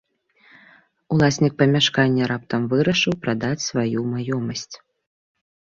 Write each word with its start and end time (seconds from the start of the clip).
Уласнік 1.15 1.53
памяшкання 1.61 2.23
раптам 2.33 2.61
вырашыў 2.75 3.13
прадаць 3.27 3.65
сваю 3.69 3.99
маёмасць. 4.17 4.71